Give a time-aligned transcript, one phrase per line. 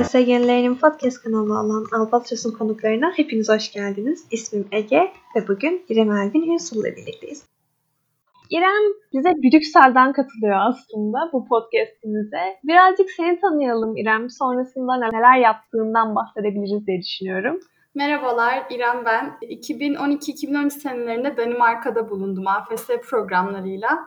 [0.00, 4.26] AFS Yenilerinin podcast kanalı olan Albatros'un konuklarına hepiniz hoş geldiniz.
[4.30, 7.44] İsmim Ege ve bugün İrem Elvin Ünsul ile birlikteyiz.
[8.50, 12.58] İrem bize Brüksel'den katılıyor aslında bu podcastimize.
[12.64, 14.30] Birazcık seni tanıyalım İrem.
[14.30, 17.60] Sonrasında neler yaptığından bahsedebiliriz diye düşünüyorum.
[17.94, 19.38] Merhabalar İrem ben.
[19.42, 23.98] 2012-2013 senelerinde Danimarka'da bulundum AFS programlarıyla.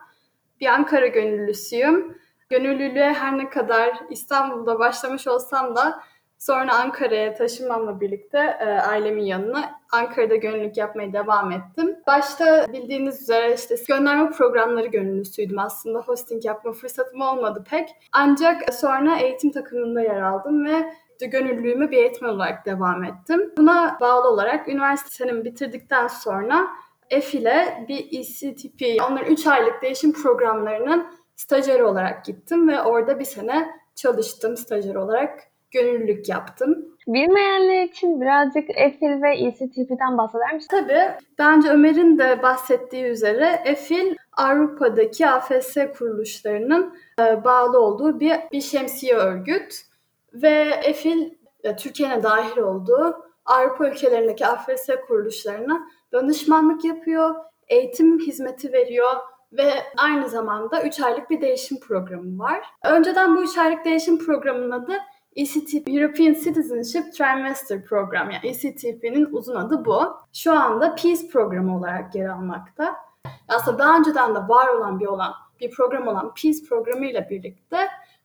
[0.62, 2.23] Bir Ankara gönüllüsüyüm.
[2.54, 6.00] Gönüllülüğe her ne kadar İstanbul'da başlamış olsam da
[6.40, 11.96] sonra Ankara'ya taşınmamla birlikte e, ailemin yanına Ankara'da gönüllülük yapmaya devam ettim.
[12.08, 16.00] Başta bildiğiniz üzere işte gönderme programları gönüllüsüydüm aslında.
[16.00, 17.90] Hosting yapma fırsatım olmadı pek.
[18.12, 20.94] Ancak sonra eğitim takımında yer aldım ve
[21.28, 23.54] gönüllülüğümü bir eğitmen olarak devam ettim.
[23.58, 26.68] Buna bağlı olarak üniversitemi bitirdikten sonra
[27.10, 33.26] F ile bir ECTP, onların 3 aylık değişim programlarının stajyeri olarak gittim ve orada bir
[33.26, 35.40] sene çalıştım stajyer olarak.
[35.72, 36.86] Gönüllülük yaptım.
[37.08, 40.68] Bilmeyenler için birazcık EFIL ve ECTP'den bahseder misin?
[40.72, 41.12] Tabii.
[41.40, 49.16] Önce Ömer'in de bahsettiği üzere EFIL Avrupa'daki AFS kuruluşlarının e, bağlı olduğu bir, bir şemsiye
[49.16, 49.82] örgüt.
[50.34, 51.34] Ve EFIL
[51.78, 57.36] Türkiye'ne dahil olduğu Avrupa ülkelerindeki AFS kuruluşlarına danışmanlık yapıyor,
[57.68, 59.14] eğitim hizmeti veriyor
[59.54, 62.62] ve aynı zamanda 3 aylık bir değişim programı var.
[62.84, 64.94] Önceden bu 3 aylık değişim programının adı
[65.36, 70.18] ECTP European Citizenship Trimester Program yani ECTP'nin uzun adı bu.
[70.34, 72.96] Şu anda Peace programı olarak yer almakta.
[73.48, 77.78] Aslında daha önceden de var olan bir olan bir program olan Peace programı ile birlikte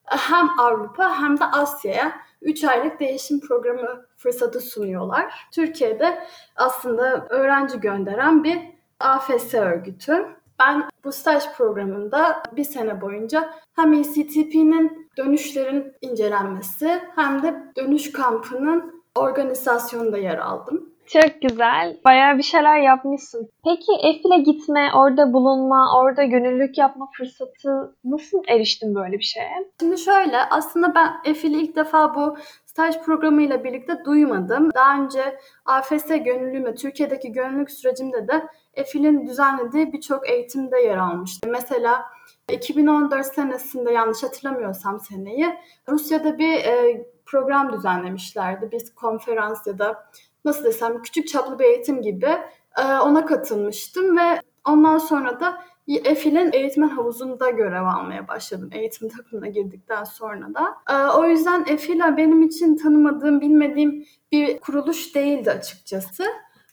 [0.05, 5.33] hem Avrupa hem de Asya'ya 3 aylık değişim programı fırsatı sunuyorlar.
[5.51, 6.23] Türkiye'de
[6.55, 8.59] aslında öğrenci gönderen bir
[8.99, 10.27] AFS örgütü.
[10.59, 19.03] Ben bu staj programında bir sene boyunca hem ECTP'nin dönüşlerin incelenmesi hem de dönüş kampının
[19.15, 20.89] organizasyonunda yer aldım.
[21.13, 21.97] Çok güzel.
[22.05, 23.49] Bayağı bir şeyler yapmışsın.
[23.63, 29.71] Peki EFİL'e gitme, orada bulunma, orada gönüllülük yapma fırsatı nasıl eriştin böyle bir şeye?
[29.79, 32.37] Şimdi şöyle aslında ben EFİL'i ilk defa bu
[32.69, 34.73] staj programıyla birlikte duymadım.
[34.73, 41.51] Daha önce AFS gönüllülüğüme, Türkiye'deki gönüllülük sürecimde de EFİL'in düzenlediği birçok eğitimde yer almıştım.
[41.51, 42.05] Mesela
[42.51, 45.55] 2014 senesinde yanlış hatırlamıyorsam seneyi
[45.89, 48.71] Rusya'da bir e, program düzenlemişlerdi.
[48.71, 50.09] Bir konferans ya da
[50.45, 52.37] nasıl desem küçük çaplı bir eğitim gibi
[52.77, 55.63] e, ona katılmıştım ve ondan sonra da
[55.97, 60.75] EFİL'in eğitmen havuzunda görev almaya başladım eğitim takımına girdikten sonra da.
[60.89, 66.25] E, o yüzden EFİL benim için tanımadığım, bilmediğim bir kuruluş değildi açıkçası.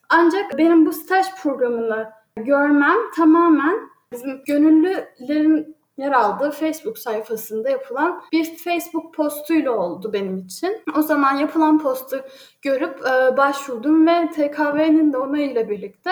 [0.09, 3.77] Ancak benim bu staj programını görmem tamamen
[4.13, 10.83] bizim gönüllülerin yer aldığı Facebook sayfasında yapılan bir Facebook postuyla oldu benim için.
[10.97, 12.25] O zaman yapılan postu
[12.63, 16.11] görüp e, başvurdum ve TKV'nin de onayıyla birlikte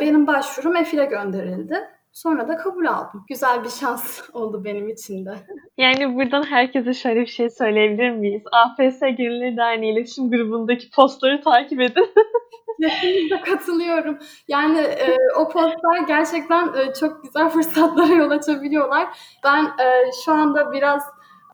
[0.00, 1.88] benim başvurum EFİL'e gönderildi.
[2.12, 3.24] Sonra da kabul aldım.
[3.28, 5.34] Güzel bir şans oldu benim için de.
[5.78, 8.42] Yani buradan herkese şöyle bir şey söyleyebilir miyiz?
[8.52, 12.14] AFS Gönüllü Derneği iletişim grubundaki postları takip edin.
[12.82, 14.18] Kesinlikle katılıyorum.
[14.48, 19.08] Yani e, o postlar gerçekten e, çok güzel fırsatlara yol açabiliyorlar.
[19.44, 21.02] Ben e, şu anda biraz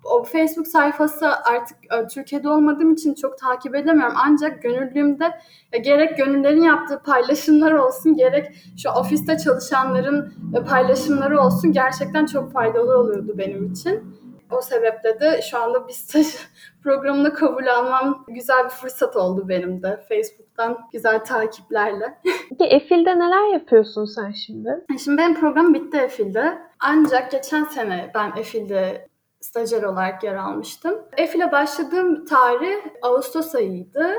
[0.04, 4.16] o Facebook sayfası artık e, Türkiye'de olmadığım için çok takip edemiyorum.
[4.26, 5.38] Ancak gönüllüğümde
[5.72, 12.52] e, gerek gönüllerin yaptığı paylaşımlar olsun, gerek şu ofiste çalışanların e, paylaşımları olsun gerçekten çok
[12.52, 14.18] faydalı oluyordu benim için.
[14.50, 16.26] O sebeple de şu anda bir staj
[16.82, 20.04] programına kabul almam güzel bir fırsat oldu benim de.
[20.08, 22.18] Facebook'tan güzel takiplerle.
[22.48, 24.84] Peki EFİL'de neler yapıyorsun sen şimdi?
[25.04, 26.58] Şimdi benim program bitti EFİL'de.
[26.80, 29.07] Ancak geçen sene ben EFİL'de
[29.40, 30.94] stajyer olarak yer almıştım.
[31.16, 34.14] EFİL'e başladığım tarih Ağustos ayıydı.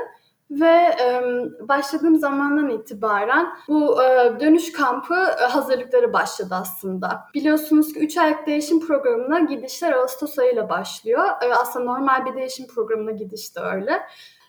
[0.50, 0.96] Ve
[1.68, 3.98] başladığım zamandan itibaren bu
[4.40, 7.20] dönüş kampı hazırlıkları başladı aslında.
[7.34, 11.24] Biliyorsunuz ki 3 aylık değişim programına gidişler Ağustos ayıyla başlıyor.
[11.60, 14.00] Aslında normal bir değişim programına gidiş de öyle.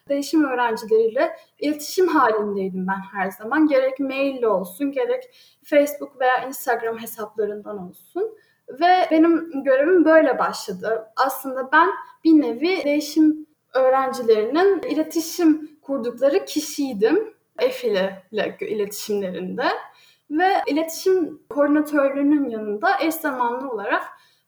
[0.09, 3.67] Değişim öğrencileriyle iletişim halindeydim ben her zaman.
[3.67, 8.37] Gerek maille olsun, gerek Facebook veya Instagram hesaplarından olsun.
[8.81, 11.07] Ve benim görevim böyle başladı.
[11.15, 11.89] Aslında ben
[12.23, 17.91] bir nevi değişim öğrencilerinin iletişim kurdukları kişiydim EFİL
[18.31, 19.65] ile iletişimlerinde.
[20.31, 24.03] Ve iletişim koordinatörlüğünün yanında eş zamanlı olarak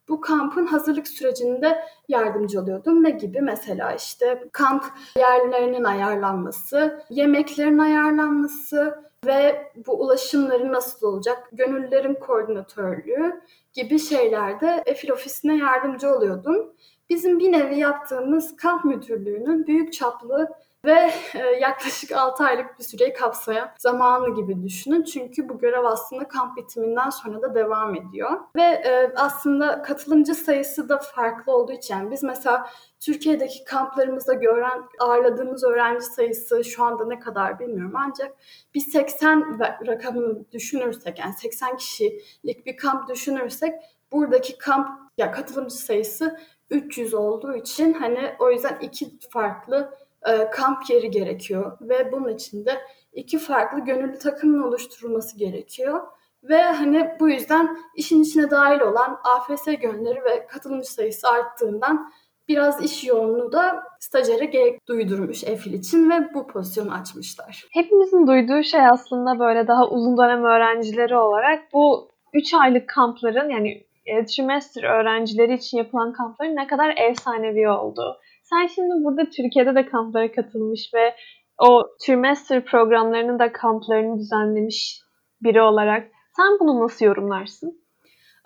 [0.09, 3.03] bu kampın hazırlık sürecinde yardımcı oluyordum.
[3.03, 3.41] Ne gibi?
[3.41, 4.85] Mesela işte kamp
[5.17, 13.41] yerlerinin ayarlanması, yemeklerin ayarlanması ve bu ulaşımların nasıl olacak, gönüllülerin koordinatörlüğü
[13.73, 16.73] gibi şeylerde EFİL ofisine yardımcı oluyordum.
[17.09, 20.49] bizim bir nevi yaptığımız kamp müdürlüğünün büyük çaplı
[20.85, 25.03] ve e, yaklaşık 6 aylık bir süreyi kapsayan zamanı gibi düşünün.
[25.03, 28.39] Çünkü bu görev aslında kamp bitiminden sonra da devam ediyor.
[28.55, 32.69] Ve e, aslında katılımcı sayısı da farklı olduğu için yani biz mesela
[32.99, 38.31] Türkiye'deki kamplarımızda gören, ağırladığımız öğrenci sayısı şu anda ne kadar bilmiyorum ancak
[38.75, 43.73] bir 80 rakamını düşünürsek yani 80 kişilik bir kamp düşünürsek
[44.11, 46.39] buradaki kamp ya katılımcı sayısı
[46.69, 52.65] 300 olduğu için hani o yüzden iki farklı e, kamp yeri gerekiyor ve bunun için
[52.65, 52.81] de
[53.13, 56.01] iki farklı gönüllü takımın oluşturulması gerekiyor.
[56.43, 62.13] Ve hani bu yüzden işin içine dahil olan AFS gönülleri ve katılımcı sayısı arttığından
[62.47, 67.65] biraz iş yoğunluğu da stajyere gerek duydurmuş EFİL için ve bu pozisyonu açmışlar.
[67.71, 73.85] Hepimizin duyduğu şey aslında böyle daha uzun dönem öğrencileri olarak bu 3 aylık kampların yani
[74.05, 78.19] trimester öğrencileri için yapılan kampların ne kadar efsanevi olduğu.
[78.43, 81.15] Sen şimdi burada Türkiye'de de kamplara katılmış ve
[81.57, 85.01] o trimester programlarının da kamplarını düzenlemiş
[85.41, 87.83] biri olarak sen bunu nasıl yorumlarsın?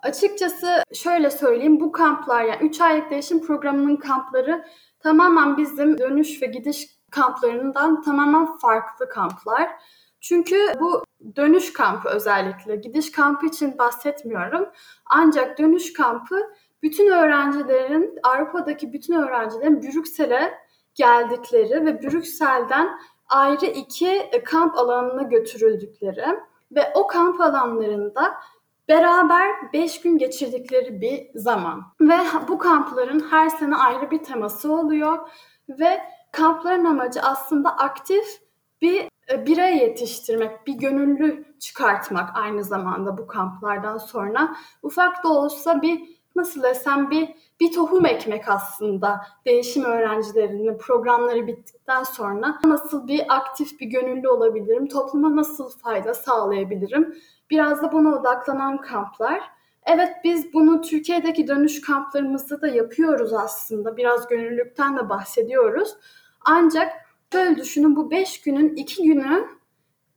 [0.04, 4.66] Açıkçası şöyle söyleyeyim bu kamplar yani 3 aylık değişim programının kampları
[5.00, 9.70] tamamen bizim dönüş ve gidiş kamplarından tamamen farklı kamplar.
[10.22, 11.04] Çünkü bu
[11.36, 14.70] dönüş kampı özellikle gidiş kampı için bahsetmiyorum.
[15.06, 16.36] Ancak dönüş kampı
[16.84, 20.54] bütün öğrencilerin, Avrupa'daki bütün öğrencilerin Brüksel'e
[20.96, 26.26] geldikleri ve Brüksel'den ayrı iki kamp alanına götürüldükleri
[26.72, 28.34] ve o kamp alanlarında
[28.88, 31.84] beraber 5 gün geçirdikleri bir zaman.
[32.02, 35.30] Ve bu kampların her sene ayrı bir teması oluyor
[35.70, 36.02] ve
[36.32, 38.26] kampların amacı aslında aktif
[38.82, 44.56] bir e, birey yetiştirmek, bir gönüllü çıkartmak aynı zamanda bu kamplardan sonra.
[44.84, 47.30] Ufak da olsa bir nasıl desem bir
[47.60, 54.88] bir tohum ekmek aslında değişim öğrencilerinin programları bittikten sonra nasıl bir aktif bir gönüllü olabilirim,
[54.88, 57.16] topluma nasıl fayda sağlayabilirim
[57.50, 59.42] biraz da buna odaklanan kamplar.
[59.86, 63.98] Evet biz bunu Türkiye'deki dönüş kamplarımızda da yapıyoruz aslında.
[63.98, 65.96] Biraz gönüllülükten de bahsediyoruz.
[66.46, 66.92] Ancak
[67.32, 69.48] şöyle düşünün bu 5 günün 2 günü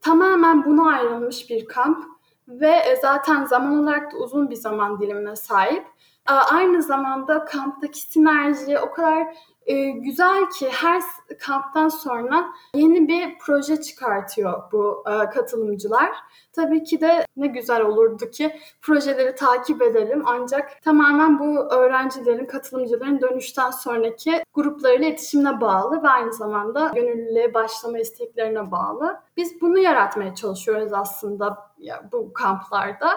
[0.01, 2.05] tamamen buna ayrılmış bir kamp
[2.47, 5.85] ve zaten zaman olarak da uzun bir zaman dilimine sahip.
[6.25, 9.27] Aynı zamanda kamptaki sinerji o kadar
[9.65, 11.01] e, güzel ki her
[11.39, 12.45] kamptan sonra
[12.75, 16.11] yeni bir proje çıkartıyor bu e, katılımcılar.
[16.53, 23.21] Tabii ki de ne güzel olurdu ki projeleri takip edelim ancak tamamen bu öğrencilerin, katılımcıların
[23.21, 29.19] dönüşten sonraki gruplarıyla iletişimine bağlı ve aynı zamanda gönüllülüğe başlama isteklerine bağlı.
[29.37, 33.09] Biz bunu yaratmaya çalışıyoruz aslında ya, bu kamplarda.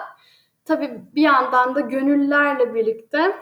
[0.65, 3.35] Tabii bir yandan da gönüllülerle birlikte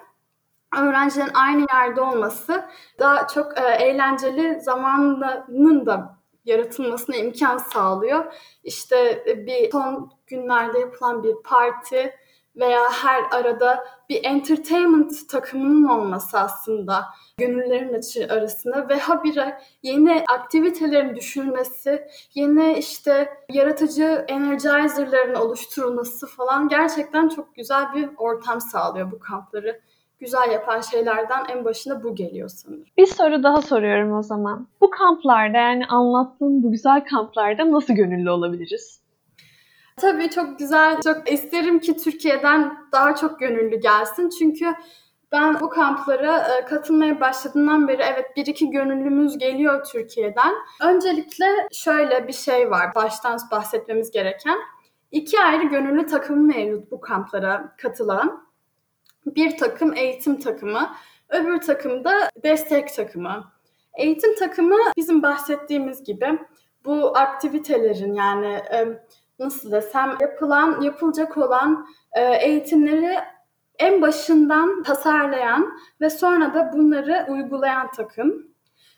[0.79, 2.65] öğrencilerin aynı yerde olması
[2.99, 8.33] daha çok e, eğlenceli zamanının da yaratılmasına imkan sağlıyor.
[8.63, 12.13] İşte e, bir son günlerde yapılan bir parti
[12.55, 17.05] veya her arada bir entertainment takımının olması aslında
[17.37, 27.55] gönüllerin arasında ve habire yeni aktivitelerin düşünülmesi, yeni işte yaratıcı energizerların oluşturulması falan gerçekten çok
[27.55, 29.81] güzel bir ortam sağlıyor bu kampları
[30.19, 32.85] güzel yapan şeylerden en başında bu geliyor sanırım.
[32.97, 34.67] Bir soru daha soruyorum o zaman.
[34.81, 39.02] Bu kamplarda yani anlattığın bu güzel kamplarda nasıl gönüllü olabiliriz?
[39.97, 41.01] Tabii çok güzel.
[41.03, 44.29] Çok isterim ki Türkiye'den daha çok gönüllü gelsin.
[44.39, 44.73] Çünkü
[45.31, 50.53] ben bu kamplara e, katılmaya başladığımdan beri evet bir iki gönüllümüz geliyor Türkiye'den.
[50.81, 54.57] Öncelikle şöyle bir şey var baştan bahsetmemiz gereken.
[55.11, 58.47] İki ayrı gönüllü takım mevcut bu kamplara katılan
[59.25, 60.95] bir takım eğitim takımı,
[61.29, 63.51] öbür takım da destek takımı.
[63.97, 66.39] Eğitim takımı bizim bahsettiğimiz gibi
[66.85, 68.61] bu aktivitelerin yani
[69.43, 71.87] nasıl desem yapılan, yapılacak olan
[72.41, 73.15] eğitimleri
[73.79, 78.47] en başından tasarlayan ve sonra da bunları uygulayan takım.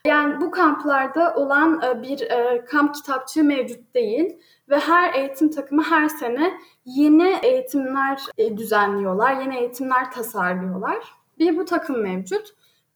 [0.06, 2.28] Yani bu kamplarda olan bir
[2.66, 6.54] kamp kitapçığı mevcut değil ve her eğitim takımı her sene
[6.86, 10.98] yeni eğitimler e, düzenliyorlar, yeni eğitimler tasarlıyorlar.
[11.40, 12.48] Bir bu takım mevcut.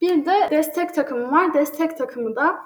[0.02, 1.54] Bir de destek takımı var.
[1.54, 2.60] Destek takımı da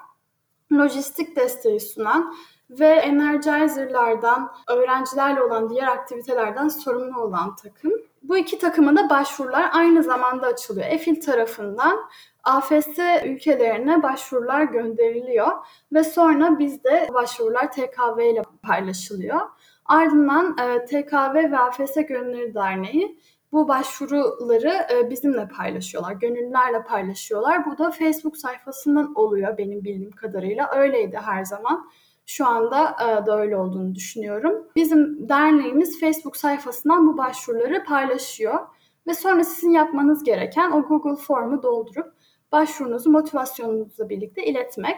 [0.72, 2.34] lojistik desteği sunan
[2.70, 7.92] ve Energizer'lardan, öğrencilerle olan diğer aktivitelerden sorumlu olan takım.
[8.22, 10.86] Bu iki takıma da başvurular aynı zamanda açılıyor.
[10.86, 11.98] EFİL tarafından
[12.44, 15.48] AFS ülkelerine başvurular gönderiliyor
[15.92, 19.40] ve sonra bizde başvurular TKV ile paylaşılıyor.
[19.86, 23.18] Ardından e, TKV ve AFS Gönülleri Derneği
[23.52, 27.66] bu başvuruları e, bizimle paylaşıyorlar, gönüllülerle paylaşıyorlar.
[27.66, 30.70] Bu da Facebook sayfasından oluyor benim bildiğim kadarıyla.
[30.74, 31.90] Öyleydi her zaman.
[32.26, 34.68] Şu anda e, öyle olduğunu düşünüyorum.
[34.76, 38.60] Bizim derneğimiz Facebook sayfasından bu başvuruları paylaşıyor.
[39.06, 42.12] Ve sonra sizin yapmanız gereken o Google Form'u doldurup
[42.52, 44.96] başvurunuzu motivasyonunuzla birlikte iletmek.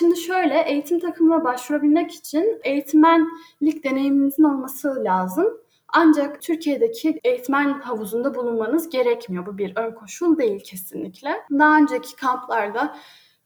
[0.00, 5.46] Şimdi şöyle eğitim takımına başvurabilmek için eğitmenlik deneyiminizin olması lazım.
[5.88, 9.46] Ancak Türkiye'deki eğitmen havuzunda bulunmanız gerekmiyor.
[9.46, 11.30] Bu bir ön koşul değil kesinlikle.
[11.50, 12.96] Daha önceki kamplarda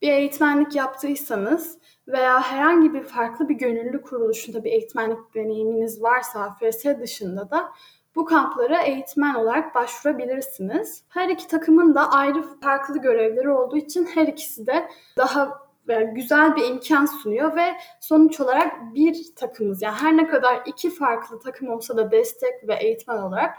[0.03, 1.79] bir eğitmenlik yaptıysanız
[2.09, 7.73] veya herhangi bir farklı bir gönüllü kuruluşunda bir eğitmenlik deneyiminiz varsa AFS dışında da
[8.15, 11.05] bu kamplara eğitmen olarak başvurabilirsiniz.
[11.09, 15.71] Her iki takımın da ayrı farklı görevleri olduğu için her ikisi de daha
[16.15, 21.41] güzel bir imkan sunuyor ve sonuç olarak bir takımız yani her ne kadar iki farklı
[21.41, 23.59] takım olsa da destek ve eğitmen olarak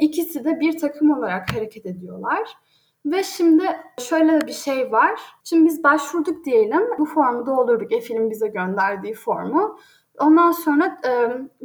[0.00, 2.56] ikisi de bir takım olarak hareket ediyorlar.
[3.06, 3.64] Ve şimdi
[3.98, 5.20] şöyle bir şey var.
[5.44, 6.82] Şimdi biz başvurduk diyelim.
[6.98, 7.92] Bu formu doldurduk.
[7.92, 9.78] Efil'in bize gönderdiği formu.
[10.18, 11.10] Ondan sonra e,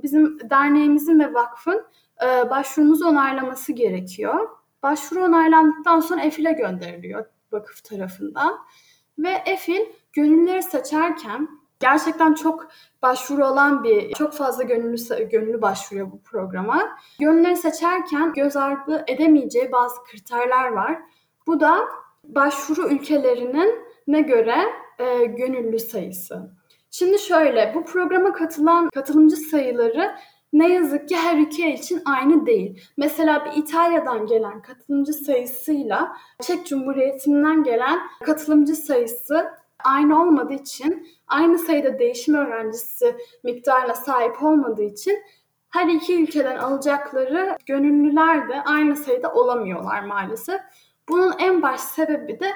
[0.03, 1.86] bizim derneğimizin ve vakfın
[2.24, 4.50] e, başvurumuzu onaylaması gerekiyor.
[4.83, 8.57] Başvuru onaylandıktan sonra EFİL'e gönderiliyor vakıf tarafından.
[9.17, 11.48] Ve EFİL gönüllüleri seçerken
[11.79, 12.67] gerçekten çok
[13.01, 16.98] başvuru olan bir, çok fazla gönüllü, gönüllü başvuruyor bu programa.
[17.19, 21.01] Gönülleri seçerken göz ardı edemeyeceği bazı kriterler var.
[21.48, 21.79] Bu da
[22.24, 23.75] başvuru ülkelerinin
[24.07, 24.55] ne göre
[25.00, 26.51] e, gönüllü sayısı.
[26.91, 30.15] Şimdi şöyle, bu programa katılan katılımcı sayıları
[30.53, 32.81] ne yazık ki her ülke için aynı değil.
[32.98, 39.50] Mesela bir İtalya'dan gelen katılımcı sayısıyla Çek Cumhuriyeti'nden gelen katılımcı sayısı
[39.83, 45.19] aynı olmadığı için, aynı sayıda değişim öğrencisi miktarına sahip olmadığı için
[45.69, 50.62] her iki ülkeden alacakları gönüllüler de aynı sayıda olamıyorlar maalesef.
[51.12, 52.51] Bunun en baş sebebi de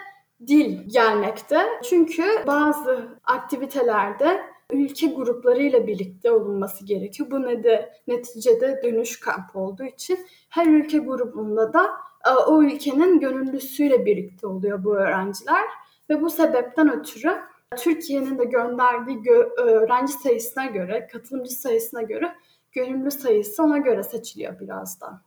[0.47, 1.57] dil gelmekte.
[1.83, 7.31] Çünkü bazı aktivitelerde ülke gruplarıyla birlikte olunması gerekiyor.
[7.31, 10.19] Bu ne de neticede dönüş kampı olduğu için
[10.49, 11.89] her ülke grubunda da
[12.27, 15.65] e, o ülkenin gönüllüsüyle birlikte oluyor bu öğrenciler
[16.09, 17.37] ve bu sebepten ötürü
[17.77, 22.35] Türkiye'nin de gönderdiği gö- öğrenci sayısına göre, katılımcı sayısına göre
[22.71, 25.21] gönüllü sayısı ona göre seçiliyor biraz da.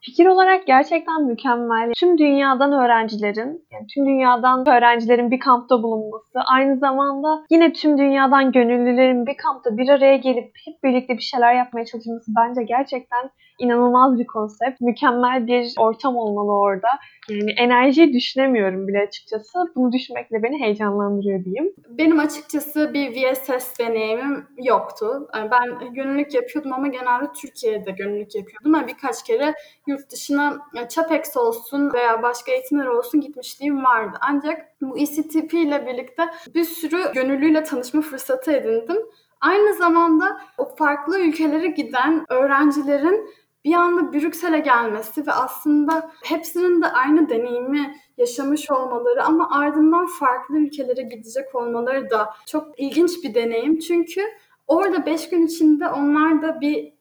[0.00, 1.92] Fikir olarak gerçekten mükemmel.
[2.00, 8.52] Tüm dünyadan öğrencilerin, yani tüm dünyadan öğrencilerin bir kampta bulunması, aynı zamanda yine tüm dünyadan
[8.52, 14.18] gönüllülerin bir kampta bir araya gelip hep birlikte bir şeyler yapmaya çalışması bence gerçekten inanılmaz
[14.18, 14.80] bir konsept.
[14.80, 16.88] Mükemmel bir ortam olmalı orada.
[17.30, 19.58] Yani enerjiyi düşünemiyorum bile açıkçası.
[19.76, 21.74] Bunu düşünmekle beni heyecanlandırıyor diyeyim.
[21.88, 25.28] Benim açıkçası bir VSS deneyimim yoktu.
[25.34, 28.74] Ben gönüllülük yapıyordum ama genelde Türkiye'de gönüllülük yapıyordum.
[28.74, 29.54] Yani birkaç kere
[29.86, 34.18] yurt dışına CHAPEX olsun veya başka eğitimler olsun gitmişliğim vardı.
[34.20, 36.22] Ancak bu ECTP ile birlikte
[36.54, 38.96] bir sürü gönüllüyle tanışma fırsatı edindim.
[39.40, 43.30] Aynı zamanda o farklı ülkelere giden öğrencilerin
[43.64, 50.58] bir anda Brüksel'e gelmesi ve aslında hepsinin de aynı deneyimi yaşamış olmaları ama ardından farklı
[50.58, 53.78] ülkelere gidecek olmaları da çok ilginç bir deneyim.
[53.78, 54.22] Çünkü
[54.68, 56.92] orada beş gün içinde onlar da bir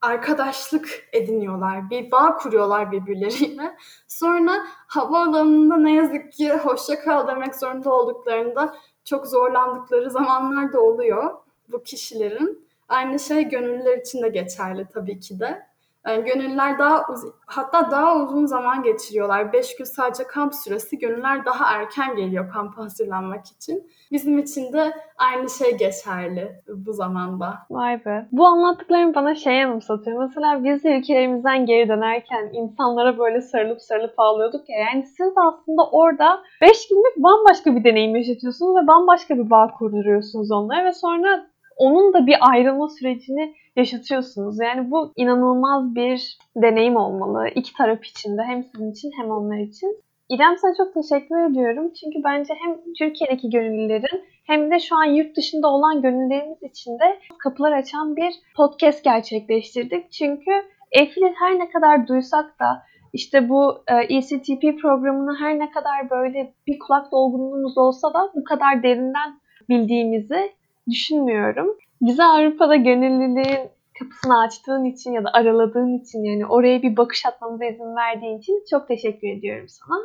[0.00, 3.76] arkadaşlık ediniyorlar, bir bağ kuruyorlar birbirleriyle.
[4.08, 4.52] Sonra
[4.86, 11.34] havaalanında ne yazık ki hoşça kal demek zorunda olduklarında çok zorlandıkları zamanlar da oluyor
[11.68, 12.68] bu kişilerin.
[12.88, 15.73] Aynı şey gönüllüler için de geçerli tabii ki de.
[16.06, 17.06] Yani gönüller daha
[17.46, 19.52] hatta daha uzun zaman geçiriyorlar.
[19.52, 20.98] Beş gün sadece kamp süresi.
[20.98, 23.90] Gönüller daha erken geliyor kampa hazırlanmak için.
[24.12, 27.54] Bizim için de aynı şey geçerli bu zamanda.
[27.70, 28.28] Vay be.
[28.32, 30.22] Bu anlattıklarım bana şey anımsatıyor.
[30.22, 34.78] Mesela biz de ülkelerimizden geri dönerken insanlara böyle sarılıp sarılıp ağlıyorduk ya.
[34.78, 39.70] Yani siz de aslında orada 5 günlük bambaşka bir deneyim yaşatıyorsunuz ve bambaşka bir bağ
[39.78, 41.46] kurduruyorsunuz onlara ve sonra
[41.76, 44.60] onun da bir ayrılma sürecini yaşatıyorsunuz.
[44.60, 47.48] Yani bu inanılmaz bir deneyim olmalı.
[47.54, 49.96] iki taraf için de hem sizin için hem onlar için.
[50.30, 51.92] İrem sana çok teşekkür ediyorum.
[52.00, 57.18] Çünkü bence hem Türkiye'deki gönüllülerin hem de şu an yurt dışında olan gönüllerimiz için de
[57.38, 60.12] kapılar açan bir podcast gerçekleştirdik.
[60.12, 60.50] Çünkü
[60.92, 66.78] Efil'i her ne kadar duysak da işte bu ECTP programını her ne kadar böyle bir
[66.78, 70.52] kulak dolgunluğumuz olsa da bu kadar derinden bildiğimizi
[70.90, 71.76] düşünmüyorum.
[72.06, 77.64] Bize Avrupa'da gönüllülüğün kapısını açtığın için ya da araladığın için yani oraya bir bakış atmamıza
[77.64, 79.98] izin verdiğin için çok teşekkür ediyorum sana.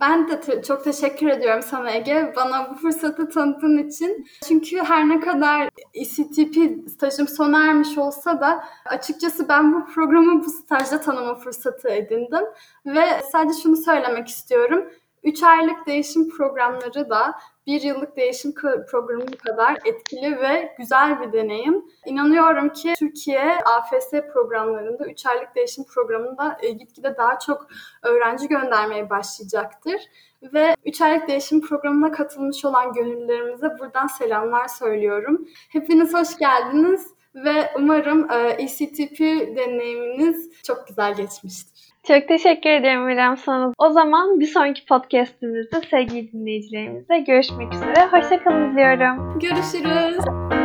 [0.00, 2.32] Ben de te- çok teşekkür ediyorum sana Ege.
[2.36, 4.26] Bana bu fırsatı tanıdığın için.
[4.48, 6.56] Çünkü her ne kadar ECTP
[6.90, 12.44] stajım sona ermiş olsa da açıkçası ben bu programı bu stajda tanıma fırsatı edindim.
[12.86, 14.90] Ve sadece şunu söylemek istiyorum.
[15.24, 17.34] 3 aylık değişim programları da
[17.70, 18.54] bir yıllık değişim
[18.90, 21.84] programı kadar etkili ve güzel bir deneyim.
[22.06, 27.66] İnanıyorum ki Türkiye AFS programlarında 3 aylık değişim programında e, gitgide daha çok
[28.02, 30.00] öğrenci göndermeye başlayacaktır.
[30.42, 35.48] Ve 3 aylık değişim programına katılmış olan gönüllülerimize buradan selamlar söylüyorum.
[35.68, 39.20] Hepiniz hoş geldiniz ve umarım ECTP
[39.56, 41.79] deneyiminiz çok güzel geçmiştir.
[42.06, 43.72] Çok teşekkür ederim İrem sana.
[43.78, 48.06] O zaman bir sonraki podcastimizde sevgili dinleyicilerimizle görüşmek üzere.
[48.12, 49.38] Hoşçakalın diyorum.
[49.38, 50.59] Görüşürüz.